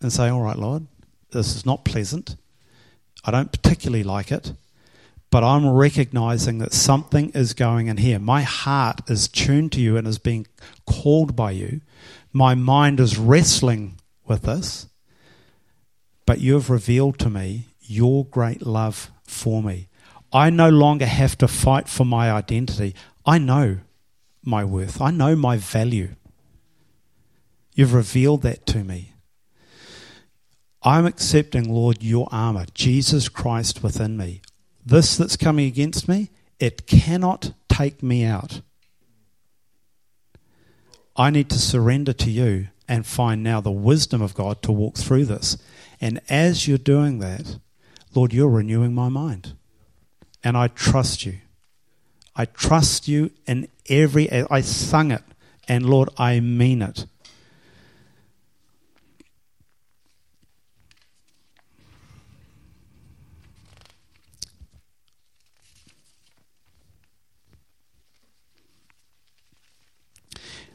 [0.00, 0.86] and say, all right, Lord,
[1.30, 2.36] this is not pleasant.
[3.24, 4.52] I don't particularly like it,
[5.30, 8.18] but I'm recognizing that something is going in here.
[8.18, 10.46] My heart is tuned to you and is being
[10.86, 11.80] called by you
[12.32, 14.86] my mind is wrestling with this,
[16.26, 19.88] but you have revealed to me your great love for me.
[20.32, 22.94] I no longer have to fight for my identity.
[23.26, 23.78] I know
[24.42, 26.14] my worth, I know my value.
[27.74, 29.12] You've revealed that to me.
[30.82, 34.42] I'm accepting, Lord, your armor, Jesus Christ within me.
[34.84, 38.62] This that's coming against me, it cannot take me out.
[41.14, 44.96] I need to surrender to you and find now the wisdom of God to walk
[44.96, 45.56] through this.
[46.02, 47.58] And as you're doing that,
[48.12, 49.54] Lord, you're renewing my mind.
[50.42, 51.38] And I trust you.
[52.34, 54.28] I trust you in every.
[54.32, 55.22] I sung it,
[55.68, 57.06] and Lord, I mean it.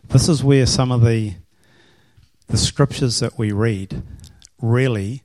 [0.08, 1.34] This is where some of the
[2.48, 4.04] the scriptures that we read
[4.62, 5.24] really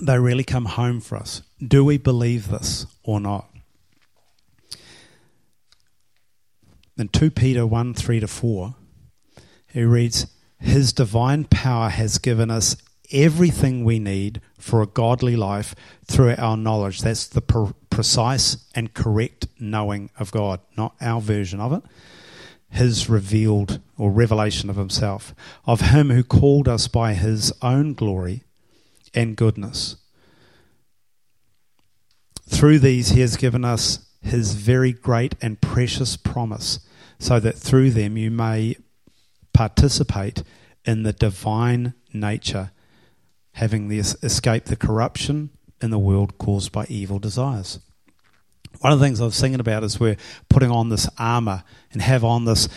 [0.00, 1.42] they really come home for us.
[1.66, 3.48] Do we believe this or not?
[6.96, 8.74] In 2 Peter 1 3 to 4,
[9.68, 10.26] he reads,
[10.58, 12.76] His divine power has given us
[13.12, 15.74] everything we need for a godly life
[16.04, 17.00] through our knowledge.
[17.00, 21.82] That's the pre- precise and correct knowing of God, not our version of it
[22.70, 25.34] his revealed or revelation of himself,
[25.66, 28.44] of him who called us by his own glory
[29.14, 29.96] and goodness.
[32.48, 36.80] Through these, he has given us his very great and precious promise,
[37.18, 38.76] so that through them you may
[39.52, 40.42] participate
[40.84, 42.70] in the divine nature,
[43.52, 45.50] having escaped the corruption
[45.80, 47.80] in the world caused by evil desires.
[48.80, 50.16] One of the things I was thinking about is we're
[50.48, 52.68] putting on this armor and have on this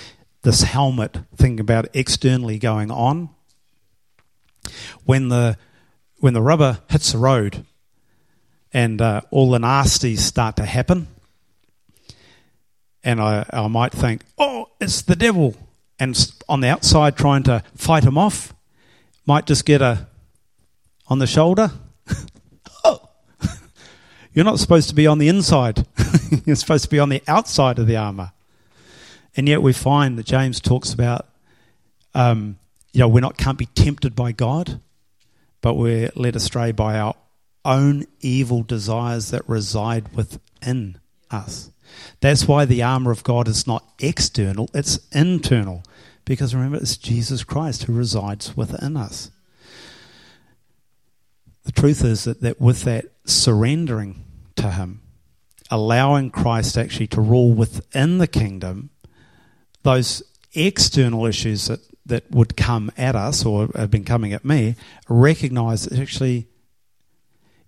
[0.43, 3.29] this helmet, thinking about externally going on.
[5.05, 5.57] When the
[6.19, 7.65] when the rubber hits the road
[8.73, 11.07] and uh, all the nasties start to happen,
[13.03, 15.55] and I, I might think, oh, it's the devil,
[15.99, 16.17] and
[16.49, 18.53] on the outside trying to fight him off,
[19.27, 20.07] might just get a
[21.07, 21.71] on the shoulder
[24.33, 25.85] you're not supposed to be on the inside,
[26.45, 28.31] you're supposed to be on the outside of the armor.
[29.35, 31.27] And yet we find that James talks about,
[32.13, 32.57] um,
[32.93, 34.79] you know, we're not can't be tempted by God,
[35.61, 37.15] but we're led astray by our
[37.63, 41.71] own evil desires that reside within us.
[42.19, 45.83] That's why the armor of God is not external, it's internal.
[46.25, 49.31] Because remember, it's Jesus Christ who resides within us.
[51.63, 54.23] The truth is that, that with that surrendering
[54.55, 55.01] to Him,
[55.69, 58.89] allowing Christ actually to rule within the kingdom,
[59.83, 64.75] those external issues that, that would come at us or have been coming at me,
[65.07, 66.47] recognize that actually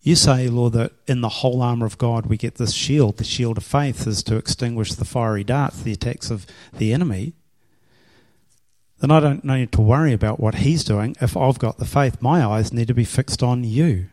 [0.03, 3.17] you say, Lord, that in the whole armor of God we get this shield.
[3.17, 7.33] The shield of faith is to extinguish the fiery darts, the attacks of the enemy.
[9.03, 11.17] Then I don't need to worry about what he's doing.
[11.19, 14.05] If I've got the faith, my eyes need to be fixed on you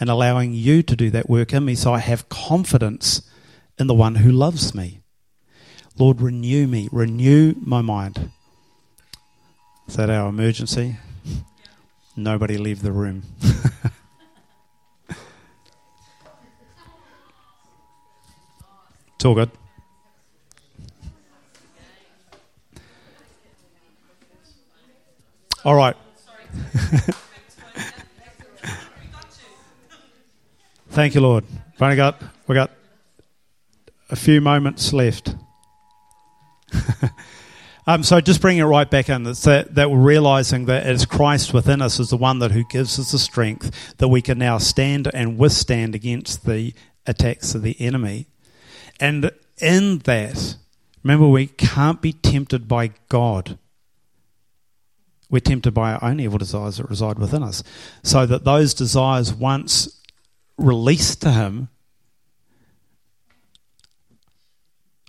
[0.00, 3.22] and allowing you to do that work in me so I have confidence
[3.78, 5.02] in the one who loves me.
[5.96, 8.32] Lord, renew me, renew my mind.
[9.86, 10.96] Is that our emergency?
[12.16, 13.22] Nobody leave the room.
[19.14, 19.52] it's all good.
[25.62, 25.94] All right.
[30.88, 31.44] Thank you, Lord.
[31.78, 32.70] We only got we got
[34.08, 35.34] a few moments left.
[37.86, 41.04] um, so just bringing it right back in, it's that, that we're realizing that as
[41.04, 44.38] Christ within us is the one that who gives us the strength that we can
[44.38, 46.72] now stand and withstand against the
[47.06, 48.26] attacks of the enemy.
[48.98, 50.56] And in that,
[51.04, 53.58] remember, we can't be tempted by God.
[55.30, 57.62] We're tempted by our own evil desires that reside within us.
[58.02, 60.00] So that those desires, once
[60.58, 61.68] released to him,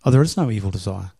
[0.05, 1.11] oh, there is no evil desire.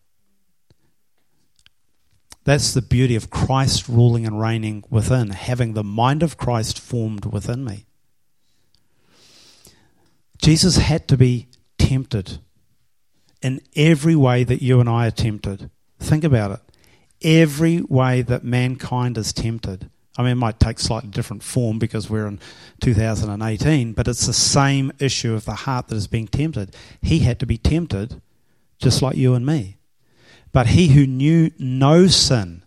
[2.44, 7.26] That's the beauty of Christ ruling and reigning within, having the mind of Christ formed
[7.26, 7.86] within me.
[10.38, 11.48] Jesus had to be
[11.78, 12.38] tempted
[13.42, 15.70] in every way that you and I are tempted.
[16.00, 16.60] Think about it.
[17.24, 19.88] Every way that mankind is tempted.
[20.16, 22.38] I mean, it might take slightly different form because we're in
[22.80, 26.76] 2018, but it's the same issue of the heart that is being tempted.
[27.00, 28.20] He had to be tempted
[28.78, 29.78] just like you and me.
[30.52, 32.62] But he who knew no sin,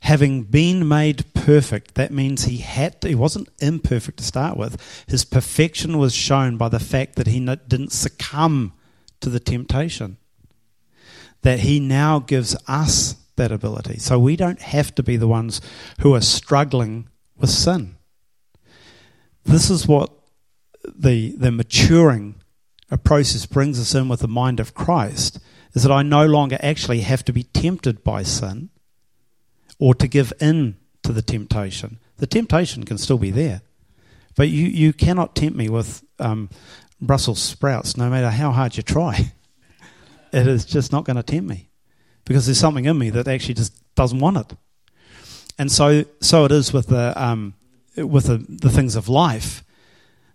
[0.00, 5.04] having been made perfect, that means he had to, he wasn't imperfect to start with.
[5.08, 8.74] His perfection was shown by the fact that he didn't succumb
[9.20, 10.18] to the temptation.
[11.40, 13.98] That he now gives us that ability.
[13.98, 15.60] So we don't have to be the ones
[16.00, 17.96] who are struggling with sin.
[19.44, 20.10] This is what
[20.94, 22.36] the, the maturing
[23.04, 25.38] process brings us in with the mind of Christ
[25.72, 28.70] is that I no longer actually have to be tempted by sin.
[29.78, 31.98] or to give in to the temptation.
[32.18, 33.62] The temptation can still be there,
[34.36, 36.50] but you, you cannot tempt me with um,
[37.00, 39.32] Brussels sprouts no matter how hard you try.
[40.32, 41.71] it is just not going to tempt me
[42.24, 44.56] because there's something in me that actually just doesn't want it.
[45.58, 47.54] And so, so it is with the, um,
[47.96, 49.62] with the, the things of life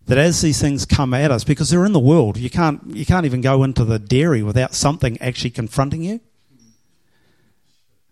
[0.06, 3.06] that as these things come at us, because they're in the world, you can't, you
[3.06, 6.22] can't even go into the dairy without something actually confronting you.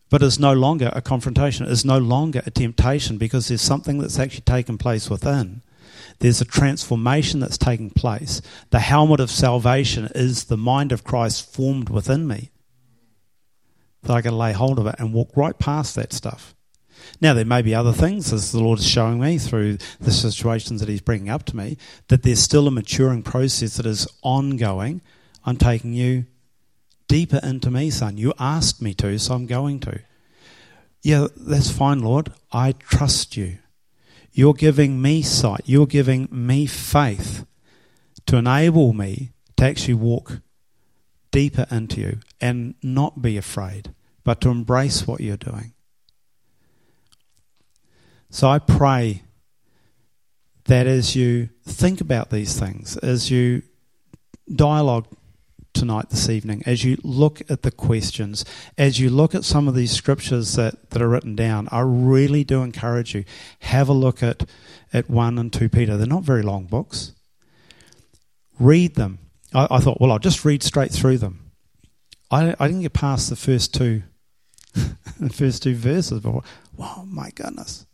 [0.09, 4.19] But it's no longer a confrontation, it's no longer a temptation because there's something that's
[4.19, 5.61] actually taken place within.
[6.19, 8.41] There's a transformation that's taking place.
[8.69, 12.51] The helmet of salvation is the mind of Christ formed within me.
[14.05, 16.55] That I can lay hold of it and walk right past that stuff.
[17.21, 20.79] Now, there may be other things, as the Lord is showing me through the situations
[20.79, 21.77] that He's bringing up to me,
[22.07, 25.01] that there's still a maturing process that is ongoing.
[25.45, 26.25] I'm taking you
[27.07, 28.17] deeper into me, son.
[28.17, 30.01] You asked me to, so I'm going to.
[31.01, 32.31] Yeah, that's fine, Lord.
[32.51, 33.59] I trust you.
[34.31, 35.61] You're giving me sight.
[35.65, 37.45] You're giving me faith
[38.25, 40.41] to enable me to actually walk
[41.31, 43.93] deeper into you and not be afraid,
[44.25, 45.71] but to embrace what you're doing.
[48.29, 49.23] So I pray
[50.65, 53.61] that as you think about these things, as you
[54.53, 55.07] dialogue
[55.73, 58.43] tonight, this evening, as you look at the questions,
[58.77, 62.43] as you look at some of these scriptures that, that are written down, I really
[62.43, 63.25] do encourage you,
[63.59, 64.49] have a look at,
[64.91, 65.95] at 1 and 2 Peter.
[65.95, 67.13] They're not very long books.
[68.59, 69.19] Read them.
[69.53, 71.51] I, I thought, well, I'll just read straight through them.
[72.31, 74.03] I, I didn't get past the first two,
[75.19, 76.43] the first two verses, but
[76.77, 77.85] wow, my goodness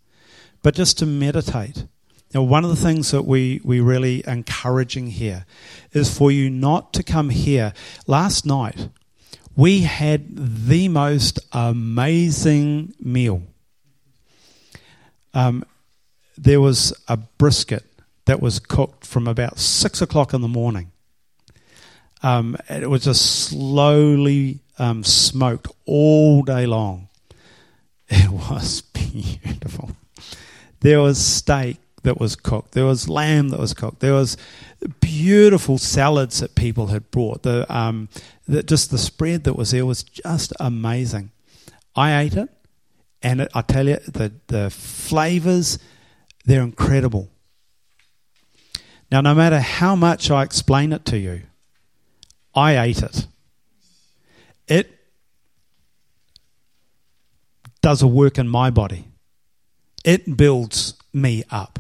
[0.63, 1.85] but just to meditate.
[2.33, 5.45] Now, one of the things that we, we really encouraging here
[5.91, 7.73] is for you not to come here.
[8.07, 8.89] Last night,
[9.55, 10.27] we had
[10.67, 13.43] the most amazing meal.
[15.33, 15.65] Um,
[16.37, 17.83] there was a brisket
[18.25, 20.91] that was cooked from about six o'clock in the morning.
[22.23, 27.07] Um, it was just slowly um, smoked all day long.
[28.13, 29.91] It was beautiful.
[30.81, 32.73] There was steak that was cooked.
[32.73, 34.01] There was lamb that was cooked.
[34.01, 34.35] There was
[34.99, 37.43] beautiful salads that people had brought.
[37.43, 38.09] The, um,
[38.47, 41.31] the just the spread that was there was just amazing.
[41.95, 42.49] I ate it,
[43.23, 45.79] and it, I tell you, the the flavors
[46.45, 47.29] they're incredible.
[49.11, 51.43] Now, no matter how much I explain it to you,
[52.53, 53.27] I ate it.
[54.67, 54.91] It
[57.81, 59.07] does a work in my body
[60.03, 61.79] it builds me up.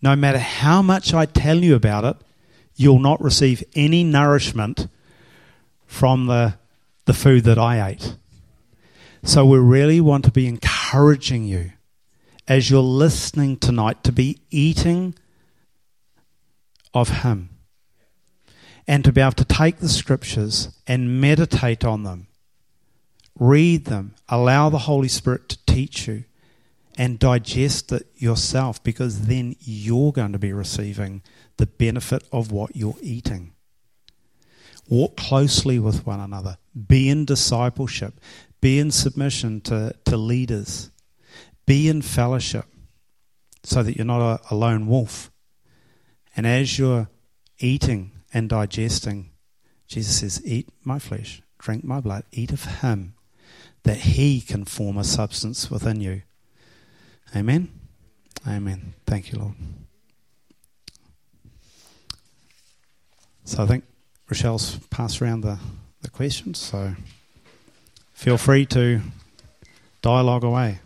[0.00, 2.16] No matter how much I tell you about it,
[2.76, 4.88] you'll not receive any nourishment
[5.86, 6.54] from the,
[7.06, 8.16] the food that I ate.
[9.24, 11.72] So we really want to be encouraging you
[12.46, 15.14] as you're listening tonight to be eating
[16.94, 17.50] of Him
[18.88, 22.26] and to be able to take the scriptures and meditate on them,
[23.38, 26.24] read them, allow the Holy Spirit to teach you
[26.96, 31.22] and digest it yourself because then you're going to be receiving
[31.58, 33.52] the benefit of what you're eating.
[34.88, 36.56] Walk closely with one another.
[36.88, 38.18] Be in discipleship.
[38.62, 40.90] Be in submission to, to leaders.
[41.66, 42.64] Be in fellowship
[43.62, 45.30] so that you're not a, a lone wolf.
[46.34, 47.10] And as you're
[47.58, 49.30] eating and digesting,
[49.86, 53.14] Jesus says, Eat my flesh, drink my blood, eat of him,
[53.84, 56.22] that he can form a substance within you
[57.36, 57.68] Amen.
[58.46, 58.94] Amen.
[59.06, 59.54] Thank you, Lord.
[63.44, 63.84] So I think
[64.30, 65.58] Rochelle's passed around the,
[66.02, 66.94] the questions, so
[68.12, 69.00] feel free to
[70.00, 70.80] dialogue away.